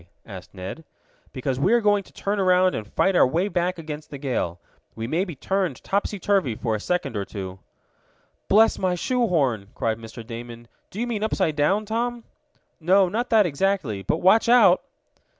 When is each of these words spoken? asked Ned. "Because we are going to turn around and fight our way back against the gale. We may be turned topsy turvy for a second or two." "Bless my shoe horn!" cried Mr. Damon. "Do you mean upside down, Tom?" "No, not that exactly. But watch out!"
asked 0.25 0.51
Ned. 0.55 0.83
"Because 1.31 1.59
we 1.59 1.73
are 1.73 1.79
going 1.79 2.01
to 2.05 2.11
turn 2.11 2.39
around 2.39 2.73
and 2.73 2.91
fight 2.91 3.15
our 3.15 3.27
way 3.27 3.47
back 3.47 3.77
against 3.77 4.09
the 4.09 4.17
gale. 4.17 4.59
We 4.95 5.05
may 5.05 5.25
be 5.25 5.35
turned 5.35 5.83
topsy 5.83 6.17
turvy 6.17 6.55
for 6.55 6.73
a 6.73 6.79
second 6.79 7.15
or 7.15 7.23
two." 7.23 7.59
"Bless 8.47 8.79
my 8.79 8.95
shoe 8.95 9.27
horn!" 9.27 9.67
cried 9.75 9.99
Mr. 9.99 10.25
Damon. 10.25 10.67
"Do 10.89 10.99
you 10.99 11.05
mean 11.05 11.23
upside 11.23 11.55
down, 11.55 11.85
Tom?" 11.85 12.23
"No, 12.79 13.09
not 13.09 13.29
that 13.29 13.45
exactly. 13.45 14.01
But 14.01 14.17
watch 14.23 14.49
out!" 14.49 14.81